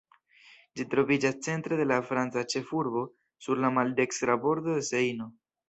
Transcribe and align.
Ĝi 0.79 0.85
troviĝas 0.93 1.37
centre 1.47 1.77
de 1.83 1.85
la 1.91 1.99
franca 2.07 2.45
ĉefurbo, 2.55 3.05
sur 3.47 3.63
la 3.67 3.73
maldekstra 3.79 4.41
bordo 4.49 4.81
de 4.83 4.89
Sejno. 4.93 5.33